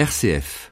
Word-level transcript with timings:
RCF. 0.00 0.70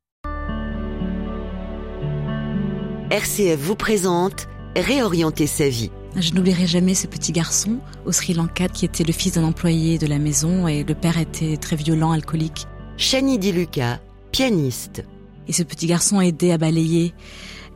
RCF 3.10 3.60
vous 3.60 3.76
présente 3.76 4.49
Réorienter 4.75 5.47
sa 5.47 5.68
vie. 5.68 5.91
Je 6.17 6.33
n'oublierai 6.33 6.67
jamais 6.67 6.94
ce 6.94 7.07
petit 7.07 7.33
garçon 7.33 7.76
au 8.06 8.12
Sri 8.12 8.32
Lanka 8.32 8.68
qui 8.68 8.86
était 8.86 9.04
le 9.04 9.12
fils 9.12 9.34
d'un 9.34 9.45
employé 9.45 9.98
de 9.98 10.06
la 10.06 10.18
maison 10.18 10.66
et 10.66 10.82
le 10.82 10.95
père 10.95 11.18
était 11.18 11.59
très 11.59 11.77
violent, 11.77 12.12
alcoolique. 12.12 12.66
Chani 12.96 13.38
Di 13.38 13.52
Luca, 13.52 14.01
pianiste. 14.33 15.05
Et 15.47 15.53
ce 15.53 15.63
petit 15.63 15.89
garçon 15.89 16.23
aidait 16.23 16.53
à 16.53 16.57
balayer 16.57 17.13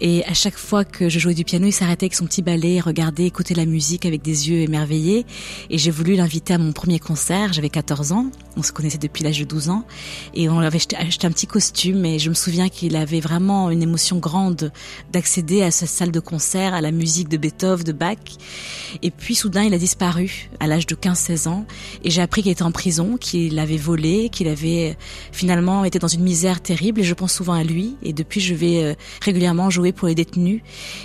et 0.04 0.24
à 0.24 0.34
chaque 0.34 0.56
fois 0.56 0.84
que 0.84 1.08
je 1.08 1.20
jouais 1.20 1.32
du 1.32 1.44
piano, 1.44 1.68
il 1.68 1.72
s'arrêtait 1.72 2.06
avec 2.06 2.14
son 2.14 2.26
petit 2.26 2.42
balai, 2.42 2.80
regardait, 2.80 3.26
écoutait 3.26 3.54
la 3.54 3.66
musique 3.66 4.04
avec 4.04 4.20
des 4.20 4.50
yeux 4.50 4.58
émerveillés. 4.58 5.24
Et 5.70 5.78
j'ai 5.78 5.92
voulu 5.92 6.16
l'inviter 6.16 6.54
à 6.54 6.58
mon 6.58 6.72
premier 6.72 6.98
concert. 6.98 7.52
J'avais 7.52 7.70
14 7.70 8.10
ans. 8.10 8.26
On 8.56 8.64
se 8.64 8.72
connaissait 8.72 8.98
depuis 8.98 9.22
l'âge 9.22 9.38
de 9.38 9.44
12 9.44 9.68
ans. 9.68 9.84
Et 10.34 10.48
on 10.48 10.58
avait 10.58 10.80
acheté, 10.98 11.24
un 11.24 11.30
petit 11.30 11.46
costume. 11.46 12.04
Et 12.04 12.18
je 12.18 12.30
me 12.30 12.34
souviens 12.34 12.68
qu'il 12.68 12.96
avait 12.96 13.20
vraiment 13.20 13.70
une 13.70 13.80
émotion 13.80 14.18
grande 14.18 14.72
d'accéder 15.12 15.62
à 15.62 15.70
sa 15.70 15.86
salle 15.86 16.10
de 16.10 16.18
concert, 16.18 16.74
à 16.74 16.80
la 16.80 16.90
musique 16.90 17.28
de 17.28 17.36
Beethoven, 17.36 17.84
de 17.84 17.92
Bach. 17.92 18.18
Et 19.02 19.12
puis 19.12 19.36
soudain, 19.36 19.62
il 19.62 19.72
a 19.72 19.78
disparu 19.78 20.50
à 20.58 20.66
l'âge 20.66 20.86
de 20.86 20.96
15-16 20.96 21.46
ans. 21.46 21.64
Et 22.02 22.10
j'ai 22.10 22.22
appris 22.22 22.42
qu'il 22.42 22.50
était 22.50 22.64
en 22.64 22.72
prison, 22.72 23.18
qu'il 23.18 23.56
avait 23.60 23.76
volé, 23.76 24.30
qu'il 24.30 24.48
avait 24.48 24.96
finalement 25.30 25.84
été 25.84 26.00
dans 26.00 26.08
une 26.08 26.24
misère 26.24 26.60
terrible. 26.60 27.02
Et 27.02 27.04
je 27.04 27.14
pense 27.14 27.32
souvent 27.32 27.52
à 27.52 27.62
lui. 27.62 27.94
Et 28.02 28.12
depuis, 28.12 28.40
je 28.40 28.54
vais 28.54 28.82
euh, 28.82 28.94
régulièrement 29.20 29.70
jouer 29.70 29.91
pour 29.92 30.08
les 30.08 30.14
détenus. 30.14 30.62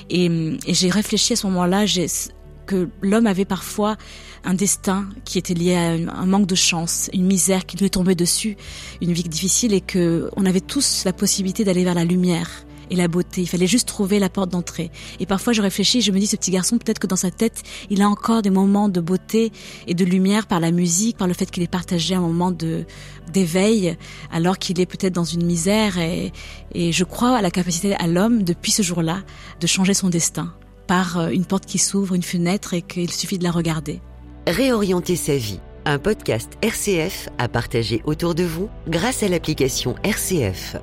Et, 0.10 0.58
j'ai 0.68 0.90
réfléchi 0.90 1.34
à 1.34 1.36
ce 1.36 1.48
moment-là 1.48 1.86
que 2.66 2.90
l'homme 3.02 3.28
avait 3.28 3.46
parfois 3.46 3.96
un 4.44 4.54
destin 4.54 5.10
qui 5.26 5.38
était 5.38 5.54
lié 5.54 5.76
à 5.76 6.20
un 6.20 6.26
manque 6.26 6.48
de 6.48 6.56
chance, 6.56 7.10
une 7.14 7.26
misère 7.26 7.66
qui 7.66 7.78
lui 7.78 7.90
tombait 7.90 8.16
dessus, 8.16 8.58
une 9.02 9.14
vie 9.14 9.24
difficile 9.24 9.74
et 9.74 9.82
que 9.82 10.30
on 10.36 10.46
avait 10.46 10.62
tous 10.62 11.04
la 11.06 11.14
possibilité 11.14 11.64
d'aller 11.64 11.84
vers 11.84 11.96
la 11.96 12.06
lumière 12.06 12.67
et 12.90 12.96
la 12.96 13.08
beauté. 13.08 13.42
Il 13.42 13.48
fallait 13.48 13.68
juste 13.68 13.88
trouver 13.88 14.20
la 14.20 14.30
porte 14.30 14.50
d'entrée. 14.50 14.92
Et 15.20 15.26
parfois, 15.26 15.54
je 15.54 15.62
réfléchis, 15.62 16.02
je 16.02 16.12
me 16.12 16.20
dis, 16.20 16.28
ce 16.28 16.36
petit 16.36 16.52
garçon, 16.52 16.78
peut-être 16.78 17.00
que 17.00 17.08
dans 17.08 17.16
sa 17.16 17.32
tête, 17.32 17.64
il 17.90 18.02
a 18.02 18.10
encore 18.10 18.42
des 18.42 18.50
moments 18.50 18.90
de 18.90 19.02
beauté 19.02 19.52
et 19.88 19.94
de 19.94 20.06
lumière 20.06 20.48
par 20.48 20.60
la 20.60 20.72
musique, 20.72 21.18
par 21.18 21.28
le 21.28 21.34
fait 21.34 21.50
qu'il 21.50 21.64
ait 21.64 21.68
partagé 21.68 22.16
un 22.16 22.22
moment 22.22 22.52
de 22.52 22.86
d'éveil, 23.34 23.98
alors 24.32 24.58
qu'il 24.58 24.80
est 24.80 24.86
peut-être 24.86 25.14
dans 25.14 25.26
une 25.26 25.46
misère. 25.46 25.98
Et, 25.98 26.32
et 26.74 26.92
je 26.92 27.04
crois 27.04 27.36
à 27.36 27.42
la 27.42 27.52
capacité 27.52 27.96
à 27.96 28.08
l'homme, 28.08 28.44
depuis 28.44 28.72
ce 28.72 28.82
jour-là, 28.82 29.24
de 29.60 29.68
changer 29.68 29.94
son 29.94 30.10
destin 30.10 30.54
par 30.88 31.20
euh, 31.20 31.30
une 31.30 31.46
porte 31.46 31.66
qui 31.66 31.78
s'ouvre, 31.78 32.16
une 32.16 32.24
fenêtre, 32.24 32.74
et 32.74 32.82
qu'il 32.82 33.12
suffit 33.12 33.38
de 33.38 33.44
la 33.44 33.52
regarder. 33.52 34.02
Réorienter 34.48 35.16
sa 35.16 35.36
vie. 35.36 35.60
Un 35.86 36.00
podcast 36.00 36.54
RCF 36.62 37.30
à 37.38 37.48
partager 37.48 38.02
autour 38.06 38.36
de 38.36 38.44
vous 38.44 38.70
grâce 38.88 39.24
à 39.24 39.28
l'application 39.28 39.96
RCF. 40.04 40.76